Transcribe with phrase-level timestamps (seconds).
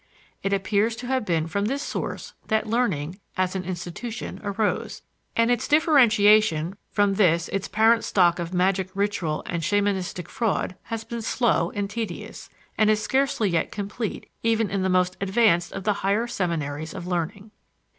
[0.41, 5.03] It appears to have been from this source that learning, as an institution, arose,
[5.37, 11.03] and its differentiation from this its parent stock of magic ritual and shamanistic fraud has
[11.03, 15.83] been slow and tedious, and is scarcely yet complete even in the most advanced of
[15.83, 17.51] the higher seminaries of learning.